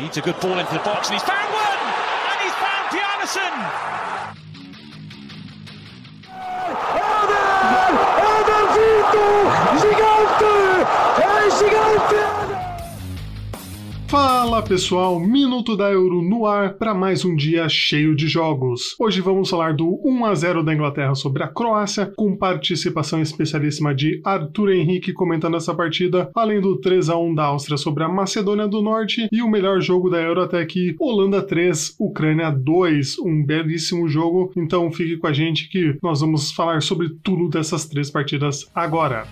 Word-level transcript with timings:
Needs 0.00 0.16
a 0.16 0.20
good 0.20 0.38
ball 0.40 0.58
into 0.58 0.72
the 0.72 0.80
box 0.80 1.08
and 1.08 1.14
he's 1.18 1.22
found 1.22 1.52
one! 1.52 1.78
And 2.30 2.40
he's 2.42 2.54
found 2.54 2.90
Pianison! 2.90 3.54
Gigante! 9.82 10.51
Fala 14.12 14.62
pessoal, 14.62 15.18
Minuto 15.18 15.74
da 15.74 15.90
Euro 15.90 16.20
no 16.20 16.44
ar 16.44 16.74
para 16.74 16.92
mais 16.92 17.24
um 17.24 17.34
dia 17.34 17.66
cheio 17.66 18.14
de 18.14 18.28
jogos. 18.28 18.94
Hoje 19.00 19.22
vamos 19.22 19.48
falar 19.48 19.72
do 19.72 19.98
1 20.04 20.26
a 20.26 20.34
0 20.34 20.62
da 20.62 20.74
Inglaterra 20.74 21.14
sobre 21.14 21.42
a 21.42 21.48
Croácia, 21.48 22.12
com 22.14 22.36
participação 22.36 23.22
especialíssima 23.22 23.94
de 23.94 24.20
Arthur 24.22 24.72
Henrique 24.72 25.14
comentando 25.14 25.56
essa 25.56 25.74
partida, 25.74 26.30
além 26.34 26.60
do 26.60 26.78
3 26.78 27.08
a 27.08 27.16
1 27.16 27.34
da 27.34 27.44
Áustria 27.44 27.78
sobre 27.78 28.04
a 28.04 28.08
Macedônia 28.08 28.68
do 28.68 28.82
Norte 28.82 29.28
e 29.32 29.40
o 29.40 29.48
melhor 29.48 29.80
jogo 29.80 30.10
da 30.10 30.20
Euro 30.20 30.42
até 30.42 30.60
aqui, 30.60 30.94
Holanda 31.00 31.40
3, 31.40 31.96
Ucrânia 31.98 32.50
2, 32.50 33.18
um 33.18 33.42
belíssimo 33.42 34.06
jogo. 34.10 34.52
Então 34.54 34.92
fique 34.92 35.16
com 35.16 35.26
a 35.26 35.32
gente 35.32 35.70
que 35.70 35.96
nós 36.02 36.20
vamos 36.20 36.52
falar 36.52 36.82
sobre 36.82 37.08
tudo 37.22 37.48
dessas 37.48 37.86
três 37.86 38.10
partidas 38.10 38.70
agora. 38.74 39.26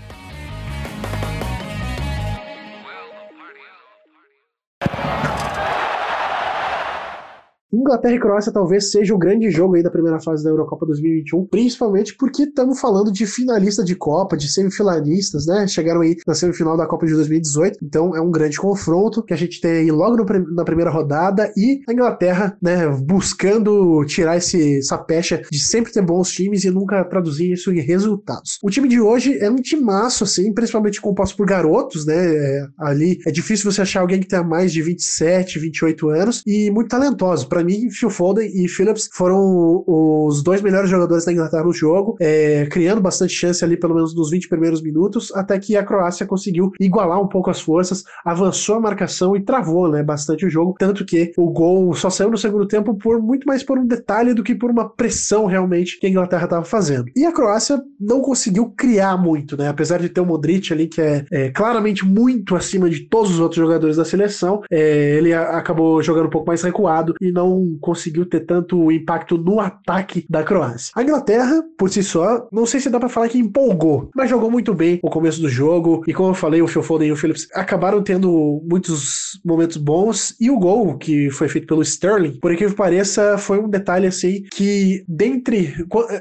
Inglaterra 7.72 8.14
e 8.14 8.20
Croácia 8.20 8.52
talvez 8.52 8.90
seja 8.90 9.14
o 9.14 9.18
grande 9.18 9.50
jogo 9.50 9.76
aí 9.76 9.82
da 9.82 9.90
primeira 9.90 10.18
fase 10.20 10.42
da 10.42 10.50
Eurocopa 10.50 10.86
2021, 10.86 11.46
principalmente 11.46 12.16
porque 12.16 12.42
estamos 12.42 12.80
falando 12.80 13.12
de 13.12 13.26
finalista 13.26 13.84
de 13.84 13.94
Copa, 13.94 14.36
de 14.36 14.52
semifinalistas, 14.52 15.46
né? 15.46 15.66
Chegaram 15.68 16.00
aí 16.00 16.16
na 16.26 16.34
semifinal 16.34 16.76
da 16.76 16.86
Copa 16.86 17.06
de 17.06 17.12
2018, 17.14 17.78
então 17.82 18.16
é 18.16 18.20
um 18.20 18.30
grande 18.30 18.58
confronto 18.58 19.22
que 19.22 19.32
a 19.32 19.36
gente 19.36 19.60
tem 19.60 19.72
aí 19.72 19.90
logo 19.90 20.16
no, 20.16 20.54
na 20.54 20.64
primeira 20.64 20.90
rodada 20.90 21.52
e 21.56 21.80
a 21.88 21.92
Inglaterra, 21.92 22.56
né, 22.60 22.88
buscando 22.88 24.04
tirar 24.04 24.36
esse, 24.36 24.78
essa 24.78 24.98
pecha 24.98 25.42
de 25.50 25.58
sempre 25.58 25.92
ter 25.92 26.02
bons 26.02 26.30
times 26.30 26.64
e 26.64 26.70
nunca 26.70 27.04
traduzir 27.04 27.52
isso 27.52 27.72
em 27.72 27.80
resultados. 27.80 28.58
O 28.62 28.70
time 28.70 28.88
de 28.88 29.00
hoje 29.00 29.38
é 29.38 29.50
um 29.50 29.56
timaço, 29.56 30.24
assim, 30.24 30.52
principalmente 30.52 31.00
composto 31.00 31.36
por 31.36 31.46
garotos, 31.46 32.04
né? 32.04 32.16
É, 32.16 32.66
ali 32.78 33.18
é 33.26 33.30
difícil 33.30 33.70
você 33.70 33.82
achar 33.82 34.00
alguém 34.00 34.20
que 34.20 34.28
tenha 34.28 34.42
mais 34.42 34.72
de 34.72 34.82
27, 34.82 35.58
28 35.58 36.08
anos 36.08 36.42
e 36.46 36.70
muito 36.70 36.88
talentoso. 36.88 37.48
Pra 37.48 37.59
para 37.60 37.64
mim, 37.64 37.90
Phil 37.90 38.08
Foden 38.08 38.50
e 38.54 38.66
Phillips 38.66 39.10
foram 39.12 39.84
os 39.86 40.42
dois 40.42 40.62
melhores 40.62 40.88
jogadores 40.88 41.26
da 41.26 41.32
Inglaterra 41.32 41.62
no 41.62 41.72
jogo, 41.74 42.16
é, 42.18 42.66
criando 42.70 43.02
bastante 43.02 43.34
chance 43.34 43.62
ali, 43.62 43.76
pelo 43.76 43.94
menos 43.94 44.14
nos 44.14 44.30
20 44.30 44.48
primeiros 44.48 44.82
minutos, 44.82 45.30
até 45.34 45.58
que 45.58 45.76
a 45.76 45.84
Croácia 45.84 46.26
conseguiu 46.26 46.70
igualar 46.80 47.20
um 47.20 47.28
pouco 47.28 47.50
as 47.50 47.60
forças, 47.60 48.02
avançou 48.24 48.76
a 48.76 48.80
marcação 48.80 49.36
e 49.36 49.44
travou 49.44 49.90
né, 49.90 50.02
bastante 50.02 50.46
o 50.46 50.50
jogo, 50.50 50.74
tanto 50.78 51.04
que 51.04 51.32
o 51.36 51.50
gol 51.50 51.92
só 51.94 52.08
saiu 52.08 52.30
no 52.30 52.38
segundo 52.38 52.66
tempo 52.66 52.94
por 52.94 53.20
muito 53.20 53.46
mais 53.46 53.62
por 53.62 53.78
um 53.78 53.86
detalhe 53.86 54.32
do 54.32 54.42
que 54.42 54.54
por 54.54 54.70
uma 54.70 54.88
pressão 54.88 55.44
realmente 55.44 56.00
que 56.00 56.06
a 56.06 56.10
Inglaterra 56.10 56.44
estava 56.44 56.64
fazendo. 56.64 57.10
E 57.14 57.26
a 57.26 57.32
Croácia 57.32 57.82
não 58.00 58.22
conseguiu 58.22 58.70
criar 58.70 59.18
muito, 59.18 59.54
né? 59.54 59.68
Apesar 59.68 59.98
de 59.98 60.08
ter 60.08 60.22
o 60.22 60.26
Modric 60.26 60.72
ali, 60.72 60.86
que 60.86 61.00
é, 61.00 61.26
é 61.30 61.50
claramente 61.50 62.06
muito 62.06 62.56
acima 62.56 62.88
de 62.88 63.00
todos 63.00 63.32
os 63.32 63.40
outros 63.40 63.60
jogadores 63.60 63.98
da 63.98 64.04
seleção, 64.04 64.62
é, 64.70 65.16
ele 65.18 65.34
acabou 65.34 66.02
jogando 66.02 66.26
um 66.26 66.30
pouco 66.30 66.46
mais 66.46 66.62
recuado 66.62 67.14
e 67.20 67.30
não 67.30 67.49
não 67.50 67.78
conseguiu 67.80 68.24
ter 68.26 68.40
tanto 68.40 68.90
impacto 68.92 69.36
no 69.36 69.60
ataque 69.60 70.24
da 70.28 70.42
Croácia. 70.42 70.92
A 70.94 71.02
Inglaterra, 71.02 71.62
por 71.76 71.90
si 71.90 72.02
só, 72.02 72.48
não 72.52 72.66
sei 72.66 72.80
se 72.80 72.90
dá 72.90 72.98
para 72.98 73.08
falar 73.08 73.28
que 73.28 73.38
empolgou, 73.38 74.10
mas 74.14 74.30
jogou 74.30 74.50
muito 74.50 74.74
bem 74.74 75.00
o 75.02 75.10
começo 75.10 75.40
do 75.40 75.48
jogo. 75.48 76.02
E 76.06 76.14
como 76.14 76.30
eu 76.30 76.34
falei, 76.34 76.62
o 76.62 76.68
Phil 76.68 76.82
Foden 76.82 77.08
e 77.08 77.12
o 77.12 77.16
Phillips 77.16 77.48
acabaram 77.54 78.02
tendo 78.02 78.62
muitos 78.68 79.40
momentos 79.44 79.76
bons. 79.76 80.34
E 80.40 80.50
o 80.50 80.58
gol 80.58 80.96
que 80.98 81.30
foi 81.30 81.48
feito 81.48 81.66
pelo 81.66 81.82
Sterling, 81.82 82.38
por 82.40 82.52
incrível 82.52 82.74
que 82.74 82.82
pareça, 82.82 83.38
foi 83.38 83.58
um 83.58 83.68
detalhe 83.68 84.06
assim 84.06 84.44
que, 84.52 85.04
dentre. 85.08 85.74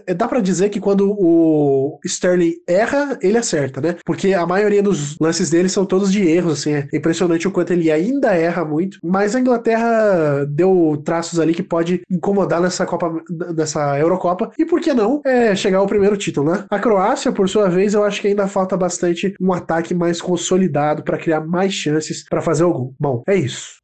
É, 0.08 0.14
dá 0.14 0.28
para 0.28 0.42
dizer 0.42 0.70
que 0.70 0.80
quando 0.80 1.12
o 1.12 2.00
Sterling 2.06 2.56
erra, 2.68 3.18
ele 3.22 3.38
acerta, 3.38 3.81
né? 3.81 3.96
Porque 4.06 4.34
a 4.34 4.46
maioria 4.46 4.81
dos 4.81 5.18
lances 5.20 5.50
dele 5.50 5.70
são 5.70 5.86
todos 5.86 6.12
de 6.12 6.22
erros, 6.28 6.54
assim. 6.54 6.74
É 6.74 6.88
impressionante 6.94 7.48
o 7.48 7.52
quanto 7.52 7.72
ele 7.72 7.92
ainda 7.92 8.34
erra 8.34 8.66
muito. 8.66 9.00
Mas 9.04 9.36
a 9.36 9.40
Inglaterra 9.40 10.46
deu 10.46 11.02
traço 11.04 11.19
traços 11.19 11.40
ali 11.40 11.53
que 11.53 11.63
pode 11.63 12.02
incomodar 12.09 12.62
nessa 12.62 12.85
Copa, 12.85 13.22
nessa 13.56 14.00
Eurocopa. 14.00 14.52
E 14.57 14.66
por 14.66 14.80
que 14.80 14.94
não 14.94 15.22
é, 15.25 15.56
chegar 15.56 15.80
ao 15.80 15.88
primeiro 15.88 16.18
título, 16.18 16.52
né? 16.52 16.66
A 16.69 16.80
Croácia, 16.80 17.31
por 17.31 17.50
sua 17.50 17.69
vez, 17.69 17.94
eu 17.94 18.03
acho 18.03 18.22
que 18.22 18.28
ainda 18.28 18.47
falta 18.47 18.78
bastante 18.78 19.34
um 19.40 19.52
ataque 19.52 19.94
mais 19.94 20.22
consolidado 20.22 21.03
para 21.03 21.18
criar 21.18 21.41
mais 21.41 21.74
chances 21.74 22.24
para 22.28 22.41
fazer 22.41 22.63
o 22.63 22.72
gol. 22.72 22.96
Bom, 23.00 23.24
é 23.28 23.35
isso. 23.35 23.80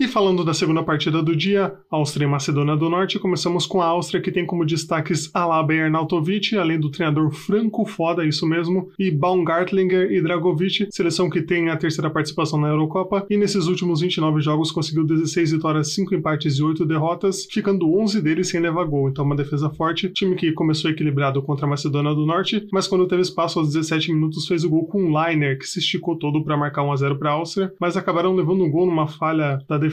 E 0.00 0.06
falando 0.06 0.44
da 0.44 0.54
segunda 0.54 0.80
partida 0.80 1.20
do 1.20 1.34
dia, 1.34 1.74
Áustria 1.90 2.24
e 2.24 2.30
Macedônia 2.30 2.76
do 2.76 2.88
Norte, 2.88 3.18
começamos 3.18 3.66
com 3.66 3.82
a 3.82 3.86
Áustria, 3.86 4.22
que 4.22 4.30
tem 4.30 4.46
como 4.46 4.64
destaques 4.64 5.28
Alaba 5.34 5.74
e 5.74 5.80
Arnautovic, 5.80 6.56
além 6.56 6.78
do 6.78 6.88
treinador 6.88 7.32
Franco 7.32 7.84
Foda, 7.84 8.24
isso 8.24 8.46
mesmo, 8.46 8.92
e 8.96 9.10
Baumgartlinger 9.10 10.12
e 10.12 10.22
Dragovic, 10.22 10.86
seleção 10.92 11.28
que 11.28 11.42
tem 11.42 11.68
a 11.68 11.76
terceira 11.76 12.08
participação 12.08 12.60
na 12.60 12.68
Eurocopa, 12.68 13.26
e 13.28 13.36
nesses 13.36 13.66
últimos 13.66 14.00
29 14.00 14.40
jogos 14.40 14.70
conseguiu 14.70 15.02
16 15.02 15.50
vitórias, 15.50 15.92
5 15.92 16.14
empates 16.14 16.58
e 16.58 16.62
8 16.62 16.86
derrotas, 16.86 17.48
ficando 17.50 17.92
11 17.92 18.22
deles 18.22 18.46
sem 18.46 18.60
levar 18.60 18.84
gol, 18.84 19.08
então 19.08 19.24
uma 19.24 19.34
defesa 19.34 19.68
forte, 19.68 20.10
time 20.10 20.36
que 20.36 20.52
começou 20.52 20.92
equilibrado 20.92 21.42
contra 21.42 21.66
a 21.66 21.70
Macedônia 21.70 22.14
do 22.14 22.24
Norte, 22.24 22.64
mas 22.70 22.86
quando 22.86 23.08
teve 23.08 23.22
espaço 23.22 23.58
aos 23.58 23.72
17 23.72 24.12
minutos 24.12 24.46
fez 24.46 24.62
o 24.62 24.70
gol 24.70 24.86
com 24.86 25.02
um 25.02 25.08
liner, 25.08 25.58
que 25.58 25.66
se 25.66 25.80
esticou 25.80 26.16
todo 26.16 26.44
para 26.44 26.56
marcar 26.56 26.84
1 26.84 26.92
a 26.92 26.96
0 26.96 27.18
para 27.18 27.30
a 27.30 27.32
Áustria, 27.32 27.72
mas 27.80 27.96
acabaram 27.96 28.32
levando 28.32 28.62
um 28.62 28.70
gol 28.70 28.86
numa 28.86 29.08
falha 29.08 29.58
da 29.68 29.76
defesa 29.76 29.88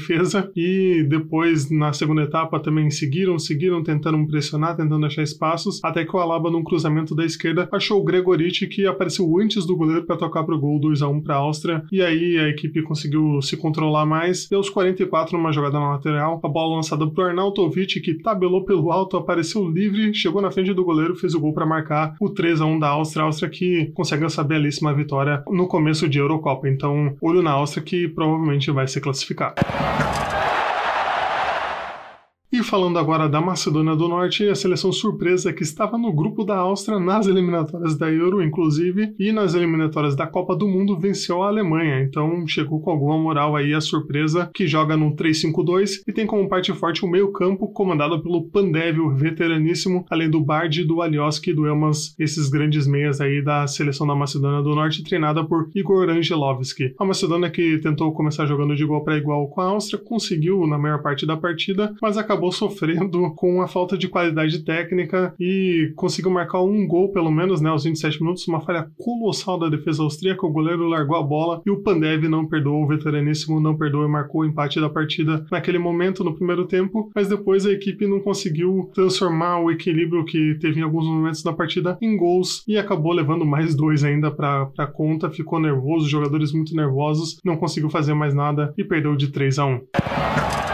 e 0.55 1.03
depois 1.07 1.69
na 1.69 1.93
segunda 1.93 2.23
etapa 2.23 2.59
também 2.59 2.89
seguiram, 2.89 3.37
seguiram 3.39 3.83
tentando 3.83 4.25
pressionar, 4.27 4.75
tentando 4.75 5.05
achar 5.05 5.23
espaços, 5.23 5.79
até 5.83 6.05
que 6.05 6.15
o 6.15 6.19
Alaba 6.19 6.49
num 6.51 6.63
cruzamento 6.63 7.15
da 7.15 7.25
esquerda 7.25 7.67
achou 7.71 8.01
o 8.01 8.03
Gregoriti 8.03 8.67
que 8.67 8.85
apareceu 8.85 9.25
antes 9.39 9.65
do 9.65 9.75
goleiro 9.75 10.05
para 10.05 10.17
tocar 10.17 10.43
pro 10.43 10.59
gol 10.59 10.79
2 10.79 11.01
a 11.01 11.07
1 11.07 11.21
para 11.21 11.35
a 11.35 11.39
Áustria 11.39 11.83
e 11.91 12.01
aí 12.01 12.37
a 12.37 12.49
equipe 12.49 12.81
conseguiu 12.81 13.41
se 13.41 13.57
controlar 13.57 14.05
mais. 14.05 14.47
Deu 14.49 14.59
os 14.59 14.69
44 14.69 15.37
numa 15.37 15.51
jogada 15.51 15.79
na 15.79 15.91
lateral, 15.91 16.39
a 16.43 16.47
bola 16.47 16.75
lançada 16.75 17.07
pro 17.07 17.25
Arnautovic 17.25 17.99
que 18.01 18.15
tabelou 18.15 18.65
pelo 18.65 18.91
alto, 18.91 19.17
apareceu 19.17 19.67
livre, 19.69 20.13
chegou 20.13 20.41
na 20.41 20.51
frente 20.51 20.73
do 20.73 20.83
goleiro, 20.83 21.15
fez 21.15 21.33
o 21.33 21.39
gol 21.39 21.53
para 21.53 21.65
marcar 21.65 22.15
o 22.19 22.29
3 22.29 22.61
a 22.61 22.65
1 22.65 22.79
da 22.79 22.89
Áustria, 22.89 23.23
a 23.23 23.25
Áustria 23.27 23.49
que 23.49 23.91
consegue 23.93 24.25
essa 24.25 24.43
belíssima 24.43 24.93
vitória 24.93 25.43
no 25.47 25.67
começo 25.67 26.07
de 26.07 26.19
Eurocopa. 26.19 26.69
Então, 26.69 27.15
olho 27.21 27.41
na 27.41 27.51
Áustria 27.51 27.83
que 27.83 28.07
provavelmente 28.07 28.71
vai 28.71 28.87
se 28.87 28.99
classificar. 28.99 29.53
Thank 29.85 30.49
you. 30.49 30.54
E 32.51 32.63
falando 32.63 32.97
agora 32.97 33.27
da 33.27 33.41
Macedônia 33.41 33.95
do 33.95 34.07
Norte, 34.07 34.47
a 34.47 34.55
seleção 34.55 34.91
surpresa 34.91 35.51
que 35.51 35.63
estava 35.63 35.97
no 35.97 36.13
grupo 36.13 36.43
da 36.45 36.55
Áustria 36.55 36.99
nas 36.99 37.27
eliminatórias 37.27 37.97
da 37.97 38.09
Euro, 38.09 38.41
inclusive, 38.41 39.13
e 39.19 39.31
nas 39.31 39.53
eliminatórias 39.55 40.15
da 40.15 40.25
Copa 40.25 40.55
do 40.55 40.67
Mundo 40.67 40.97
venceu 40.97 41.43
a 41.43 41.47
Alemanha. 41.47 42.01
Então 42.01 42.47
chegou 42.47 42.79
com 42.79 42.91
alguma 42.91 43.17
moral 43.17 43.55
aí 43.55 43.73
a 43.73 43.81
surpresa, 43.81 44.49
que 44.53 44.67
joga 44.67 44.95
no 44.95 45.13
3-5-2 45.15 46.01
e 46.07 46.13
tem 46.13 46.25
como 46.25 46.47
parte 46.47 46.71
forte 46.71 47.03
o 47.03 47.09
meio-campo, 47.09 47.67
comandado 47.73 48.21
pelo 48.23 48.47
Pandev, 48.49 48.99
o 48.99 49.13
veteraníssimo, 49.13 50.05
além 50.09 50.29
do 50.29 50.39
Bard, 50.39 50.81
do 50.85 51.01
Alioski 51.01 51.49
e 51.49 51.53
do 51.53 51.65
Elmas, 51.65 52.15
esses 52.17 52.49
grandes 52.49 52.87
meias 52.87 53.19
aí 53.19 53.43
da 53.43 53.67
seleção 53.67 54.07
da 54.07 54.15
Macedônia 54.15 54.61
do 54.61 54.73
Norte, 54.73 55.03
treinada 55.03 55.43
por 55.43 55.69
Igor 55.75 56.09
Angelovski. 56.09 56.93
A 56.97 57.03
Macedônia 57.03 57.49
que 57.49 57.79
tentou 57.79 58.13
começar 58.13 58.45
jogando 58.45 58.75
de 58.75 58.83
igual 58.83 59.03
para 59.03 59.17
igual 59.17 59.47
com 59.49 59.59
a 59.59 59.65
Áustria, 59.65 60.01
conseguiu 60.01 60.65
na 60.65 60.77
maior 60.77 61.01
parte 61.01 61.25
da 61.25 61.35
partida, 61.35 61.93
mas 62.01 62.17
acabou 62.17 62.44
acabou 62.45 62.51
sofrendo 62.51 63.33
com 63.35 63.61
a 63.61 63.67
falta 63.67 63.97
de 63.97 64.07
qualidade 64.07 64.63
técnica 64.63 65.33
e 65.39 65.91
conseguiu 65.95 66.31
marcar 66.31 66.61
um 66.61 66.87
gol, 66.87 67.11
pelo 67.11 67.31
menos, 67.31 67.61
né, 67.61 67.69
aos 67.69 67.83
27 67.83 68.21
minutos, 68.21 68.47
uma 68.47 68.61
falha 68.61 68.89
colossal 68.97 69.57
da 69.57 69.69
defesa 69.69 70.03
austríaca. 70.03 70.45
O 70.45 70.51
goleiro 70.51 70.87
largou 70.87 71.17
a 71.17 71.23
bola 71.23 71.61
e 71.65 71.71
o 71.71 71.81
Pandev 71.81 72.27
não 72.27 72.45
perdoou, 72.45 72.83
o 72.83 72.87
veteraníssimo 72.87 73.59
não 73.59 73.77
perdoou 73.77 74.05
e 74.05 74.09
marcou 74.09 74.41
o 74.41 74.45
empate 74.45 74.79
da 74.79 74.89
partida 74.89 75.45
naquele 75.51 75.77
momento, 75.77 76.23
no 76.23 76.35
primeiro 76.35 76.65
tempo, 76.65 77.09
mas 77.15 77.27
depois 77.27 77.65
a 77.65 77.71
equipe 77.71 78.05
não 78.05 78.19
conseguiu 78.19 78.89
transformar 78.93 79.59
o 79.59 79.71
equilíbrio 79.71 80.25
que 80.25 80.55
teve 80.59 80.79
em 80.79 80.83
alguns 80.83 81.05
momentos 81.05 81.41
da 81.41 81.53
partida 81.53 81.97
em 82.01 82.15
gols 82.17 82.63
e 82.67 82.77
acabou 82.77 83.13
levando 83.13 83.45
mais 83.45 83.75
dois 83.75 84.03
ainda 84.03 84.29
para 84.29 84.87
conta. 84.93 85.29
Ficou 85.29 85.59
nervoso, 85.59 86.07
jogadores 86.07 86.51
muito 86.51 86.75
nervosos, 86.75 87.39
não 87.43 87.57
conseguiu 87.57 87.89
fazer 87.89 88.13
mais 88.13 88.33
nada 88.33 88.73
e 88.77 88.83
perdeu 88.83 89.15
de 89.15 89.29
3 89.29 89.59
a 89.59 89.65
1. 89.65 90.64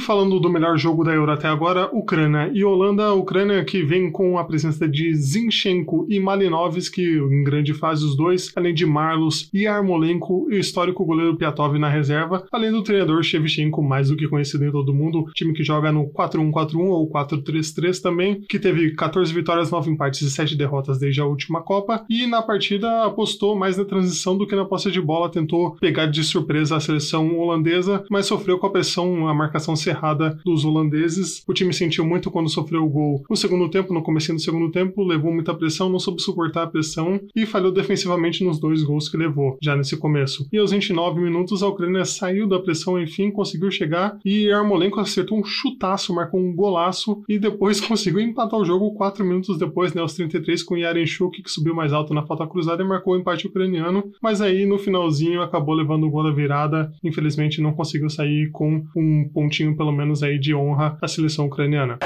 E 0.00 0.02
falando 0.02 0.40
do 0.40 0.48
melhor 0.48 0.78
jogo 0.78 1.04
da 1.04 1.12
Euro 1.12 1.30
até 1.30 1.46
agora, 1.46 1.90
Ucrânia 1.92 2.50
e 2.54 2.64
Holanda. 2.64 3.12
Ucrânia 3.12 3.62
que 3.62 3.82
vem 3.82 4.10
com 4.10 4.38
a 4.38 4.44
presença 4.44 4.88
de 4.88 5.14
Zinchenko 5.14 6.06
e 6.08 6.18
Malinovski, 6.18 7.02
em 7.02 7.44
grande 7.44 7.74
fase 7.74 8.02
os 8.02 8.16
dois, 8.16 8.50
além 8.56 8.72
de 8.72 8.86
Marlos 8.86 9.50
e 9.52 9.66
Armolenko 9.66 10.46
e 10.50 10.54
o 10.54 10.58
histórico 10.58 11.04
goleiro 11.04 11.36
Piatov 11.36 11.78
na 11.78 11.90
reserva, 11.90 12.46
além 12.50 12.72
do 12.72 12.82
treinador 12.82 13.22
Shevchenko, 13.22 13.82
mais 13.82 14.08
do 14.08 14.16
que 14.16 14.26
conhecido 14.26 14.64
em 14.64 14.72
todo 14.72 14.94
mundo, 14.94 15.26
time 15.34 15.52
que 15.52 15.62
joga 15.62 15.92
no 15.92 16.06
4-1-4-1 16.06 16.78
ou 16.78 17.10
4-3-3 17.10 18.00
também, 18.00 18.40
que 18.48 18.58
teve 18.58 18.92
14 18.92 19.30
vitórias, 19.34 19.70
9 19.70 19.90
empates 19.90 20.22
e 20.22 20.30
7 20.30 20.56
derrotas 20.56 20.98
desde 20.98 21.20
a 21.20 21.26
última 21.26 21.60
Copa, 21.60 22.06
e 22.08 22.26
na 22.26 22.40
partida 22.40 23.04
apostou 23.04 23.54
mais 23.54 23.76
na 23.76 23.84
transição 23.84 24.34
do 24.34 24.46
que 24.46 24.56
na 24.56 24.64
posse 24.64 24.90
de 24.90 25.00
bola, 25.00 25.28
tentou 25.28 25.76
pegar 25.76 26.06
de 26.06 26.24
surpresa 26.24 26.76
a 26.76 26.80
seleção 26.80 27.38
holandesa, 27.38 28.02
mas 28.08 28.24
sofreu 28.24 28.58
com 28.58 28.66
a 28.66 28.70
pressão, 28.70 29.28
a 29.28 29.34
marcação 29.34 29.76
cerrada 29.90 30.38
dos 30.44 30.64
holandeses. 30.64 31.42
O 31.46 31.52
time 31.52 31.72
sentiu 31.72 32.06
muito 32.06 32.30
quando 32.30 32.48
sofreu 32.48 32.84
o 32.84 32.88
gol 32.88 33.24
no 33.28 33.36
segundo 33.36 33.68
tempo, 33.68 33.92
no 33.92 34.02
começo 34.02 34.32
do 34.32 34.40
segundo 34.40 34.70
tempo, 34.70 35.02
levou 35.02 35.32
muita 35.32 35.54
pressão, 35.54 35.88
não 35.88 35.98
soube 35.98 36.22
suportar 36.22 36.64
a 36.64 36.66
pressão 36.66 37.20
e 37.34 37.44
falhou 37.44 37.72
defensivamente 37.72 38.44
nos 38.44 38.60
dois 38.60 38.82
gols 38.82 39.08
que 39.08 39.16
levou, 39.16 39.58
já 39.60 39.74
nesse 39.74 39.96
começo. 39.96 40.46
E 40.52 40.58
aos 40.58 40.70
29 40.70 41.20
minutos, 41.20 41.62
a 41.62 41.68
Ucrânia 41.68 42.04
saiu 42.04 42.46
da 42.46 42.58
pressão, 42.58 43.00
enfim, 43.00 43.30
conseguiu 43.30 43.70
chegar 43.70 44.18
e 44.24 44.50
Armolenko 44.50 45.00
acertou 45.00 45.38
um 45.38 45.44
chutaço, 45.44 46.14
marcou 46.14 46.40
um 46.40 46.54
golaço 46.54 47.22
e 47.28 47.38
depois 47.38 47.80
conseguiu 47.86 48.20
empatar 48.20 48.60
o 48.60 48.64
jogo 48.64 48.92
4 48.94 49.24
minutos 49.24 49.58
depois, 49.58 49.94
né, 49.94 50.02
aos 50.02 50.14
33, 50.14 50.62
com 50.62 50.76
Yarenchuk, 50.76 51.42
que 51.42 51.50
subiu 51.50 51.74
mais 51.74 51.92
alto 51.92 52.14
na 52.14 52.26
falta 52.26 52.46
cruzada 52.46 52.82
e 52.82 52.86
marcou 52.86 53.14
o 53.14 53.18
empate 53.18 53.46
ucraniano, 53.46 54.12
mas 54.22 54.40
aí 54.40 54.66
no 54.66 54.78
finalzinho 54.78 55.42
acabou 55.42 55.74
levando 55.74 56.04
o 56.04 56.10
gol 56.10 56.24
da 56.24 56.30
virada, 56.30 56.92
infelizmente 57.02 57.60
não 57.60 57.72
conseguiu 57.72 58.10
sair 58.10 58.50
com 58.50 58.84
um 58.96 59.28
pontinho 59.32 59.76
pelo 59.80 59.92
menos 59.92 60.22
aí 60.22 60.38
de 60.38 60.54
honra 60.54 60.98
à 61.00 61.08
seleção 61.08 61.46
ucraniana. 61.46 61.98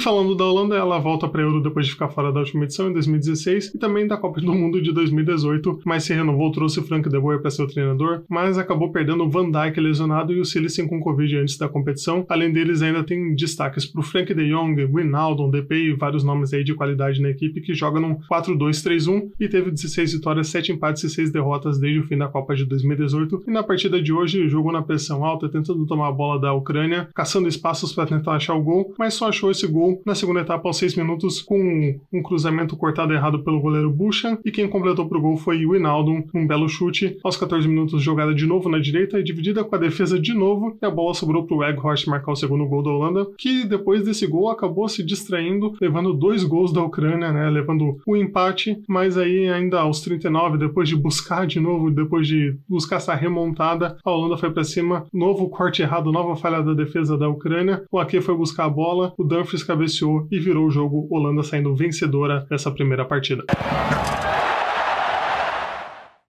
E 0.00 0.02
falando 0.02 0.34
da 0.34 0.46
Holanda, 0.46 0.74
ela 0.76 0.98
volta 0.98 1.28
para 1.28 1.42
Euro 1.42 1.60
depois 1.60 1.84
de 1.84 1.92
ficar 1.92 2.08
fora 2.08 2.32
da 2.32 2.40
última 2.40 2.64
edição 2.64 2.88
em 2.88 2.92
2016 2.94 3.74
e 3.74 3.78
também 3.78 4.06
da 4.06 4.16
Copa 4.16 4.40
do 4.40 4.50
Mundo 4.50 4.80
de 4.80 4.94
2018, 4.94 5.80
mas 5.84 6.04
se 6.04 6.14
renovou, 6.14 6.50
trouxe 6.50 6.80
Frank 6.80 7.06
de 7.06 7.20
Boer 7.20 7.42
para 7.42 7.50
ser 7.50 7.64
o 7.64 7.66
treinador, 7.66 8.22
mas 8.26 8.56
acabou 8.56 8.90
perdendo 8.90 9.24
o 9.24 9.28
Van 9.28 9.50
Dijk 9.50 9.78
lesionado 9.78 10.32
e 10.32 10.40
o 10.40 10.44
Silicen 10.46 10.88
com 10.88 11.00
Covid 11.00 11.36
antes 11.36 11.58
da 11.58 11.68
competição. 11.68 12.24
Além 12.30 12.50
deles, 12.50 12.80
ainda 12.80 13.04
tem 13.04 13.34
destaques 13.34 13.84
para 13.84 14.00
o 14.00 14.02
Frank 14.02 14.32
de 14.32 14.48
Jong, 14.48 14.84
Wijnaldum, 14.86 15.50
Depay 15.50 15.90
e 15.90 15.92
vários 15.92 16.24
nomes 16.24 16.54
aí 16.54 16.64
de 16.64 16.72
qualidade 16.72 17.20
na 17.20 17.28
equipe 17.28 17.60
que 17.60 17.74
joga 17.74 18.00
num 18.00 18.16
4-2-3-1 18.20 19.32
e 19.38 19.48
teve 19.50 19.70
16 19.70 20.14
vitórias, 20.14 20.48
7 20.48 20.72
empates 20.72 21.04
e 21.04 21.10
6 21.10 21.30
derrotas 21.30 21.78
desde 21.78 22.00
o 22.00 22.04
fim 22.04 22.16
da 22.16 22.26
Copa 22.26 22.56
de 22.56 22.64
2018. 22.64 23.42
E 23.46 23.50
na 23.50 23.62
partida 23.62 24.00
de 24.00 24.14
hoje, 24.14 24.48
jogou 24.48 24.72
na 24.72 24.80
pressão 24.80 25.22
alta, 25.26 25.46
tentando 25.46 25.84
tomar 25.84 26.08
a 26.08 26.12
bola 26.12 26.40
da 26.40 26.54
Ucrânia, 26.54 27.06
caçando 27.14 27.48
espaços 27.48 27.92
para 27.92 28.06
tentar 28.06 28.32
achar 28.32 28.54
o 28.54 28.62
gol, 28.62 28.94
mas 28.98 29.12
só 29.12 29.28
achou 29.28 29.50
esse 29.50 29.66
gol 29.66 29.89
gol 29.90 30.02
na 30.06 30.14
segunda 30.14 30.40
etapa 30.40 30.68
aos 30.68 30.76
6 30.76 30.96
minutos 30.96 31.42
com 31.42 31.98
um 32.12 32.22
cruzamento 32.22 32.76
cortado 32.76 33.12
errado 33.12 33.42
pelo 33.42 33.60
goleiro 33.60 33.90
Buchan 33.90 34.38
e 34.44 34.50
quem 34.50 34.68
completou 34.68 35.08
para 35.08 35.18
o 35.18 35.20
gol 35.20 35.36
foi 35.36 35.64
o 35.66 35.74
Inaldo, 35.74 36.24
um 36.34 36.46
belo 36.46 36.68
chute. 36.68 37.18
Aos 37.24 37.36
14 37.36 37.66
minutos 37.66 38.02
jogada 38.02 38.34
de 38.34 38.46
novo 38.46 38.68
na 38.68 38.78
direita 38.78 39.18
e 39.18 39.22
dividida 39.22 39.64
com 39.64 39.74
a 39.74 39.78
defesa 39.78 40.18
de 40.18 40.32
novo. 40.32 40.76
E 40.80 40.86
a 40.86 40.90
bola 40.90 41.14
sobrou 41.14 41.46
para 41.46 41.54
o 41.54 41.58
Weghorst 41.58 42.06
marcar 42.06 42.32
o 42.32 42.36
segundo 42.36 42.66
gol 42.66 42.82
da 42.82 42.90
Holanda, 42.90 43.26
que 43.36 43.64
depois 43.64 44.04
desse 44.04 44.26
gol 44.26 44.50
acabou 44.50 44.88
se 44.88 45.02
distraindo, 45.02 45.74
levando 45.80 46.12
dois 46.12 46.44
gols 46.44 46.72
da 46.72 46.82
Ucrânia, 46.82 47.32
né, 47.32 47.48
levando 47.50 47.98
o 48.06 48.16
empate, 48.16 48.80
mas 48.88 49.16
aí 49.16 49.48
ainda 49.48 49.80
aos 49.80 50.00
39, 50.00 50.58
depois 50.58 50.88
de 50.88 50.96
buscar 50.96 51.46
de 51.46 51.58
novo, 51.58 51.90
depois 51.90 52.26
de 52.26 52.56
buscar 52.68 52.96
essa 52.96 53.14
remontada, 53.14 53.96
a 54.04 54.10
Holanda 54.10 54.36
foi 54.36 54.50
para 54.50 54.64
cima, 54.64 55.06
novo 55.12 55.48
corte 55.48 55.82
errado, 55.82 56.12
nova 56.12 56.36
falha 56.36 56.62
da 56.62 56.74
defesa 56.74 57.16
da 57.16 57.28
Ucrânia, 57.28 57.82
o 57.90 57.98
Ake 57.98 58.20
foi 58.20 58.36
buscar 58.36 58.64
a 58.64 58.68
bola, 58.68 59.12
o 59.16 59.24
Dumfries 59.24 59.62
cabeceou 59.70 60.26
e 60.30 60.38
virou 60.40 60.66
o 60.66 60.70
jogo, 60.70 61.06
Holanda 61.10 61.44
saindo 61.44 61.74
vencedora 61.74 62.44
dessa 62.50 62.72
primeira 62.72 63.04
partida. 63.04 63.44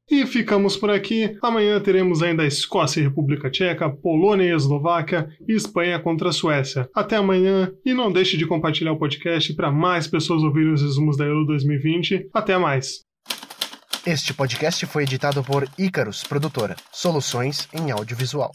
E 0.09 0.25
ficamos 0.27 0.77
por 0.77 0.91
aqui. 0.91 1.37
Amanhã 1.41 1.79
teremos 1.79 2.21
ainda 2.21 2.45
Escócia 2.45 2.99
e 2.99 3.03
República 3.03 3.49
Tcheca, 3.49 3.89
Polônia 3.89 4.43
e 4.43 4.53
Eslováquia 4.53 5.29
e 5.47 5.53
Espanha 5.53 5.97
contra 5.99 6.29
a 6.29 6.33
Suécia. 6.33 6.87
Até 6.93 7.15
amanhã 7.15 7.71
e 7.83 7.93
não 7.93 8.11
deixe 8.11 8.37
de 8.37 8.45
compartilhar 8.45 8.91
o 8.91 8.99
podcast 8.99 9.53
para 9.55 9.71
mais 9.71 10.07
pessoas 10.07 10.43
ouvirem 10.43 10.73
os 10.73 10.81
resumos 10.81 11.17
da 11.17 11.25
Euro 11.25 11.45
2020. 11.45 12.29
Até 12.33 12.57
mais. 12.57 12.99
Este 14.05 14.33
podcast 14.33 14.85
foi 14.85 15.03
editado 15.03 15.43
por 15.43 15.67
Icarus 15.79 16.23
Produtora, 16.23 16.75
soluções 16.91 17.69
em 17.73 17.89
audiovisual. 17.89 18.51